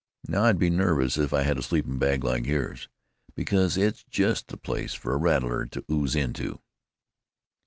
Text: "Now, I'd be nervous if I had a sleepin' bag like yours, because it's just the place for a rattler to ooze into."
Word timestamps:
"Now, 0.27 0.45
I'd 0.45 0.57
be 0.57 0.71
nervous 0.71 1.19
if 1.19 1.31
I 1.31 1.43
had 1.43 1.59
a 1.59 1.61
sleepin' 1.61 1.99
bag 1.99 2.23
like 2.23 2.47
yours, 2.47 2.89
because 3.35 3.77
it's 3.77 4.03
just 4.09 4.47
the 4.47 4.57
place 4.57 4.95
for 4.95 5.13
a 5.13 5.17
rattler 5.19 5.67
to 5.67 5.85
ooze 5.91 6.15
into." 6.15 6.59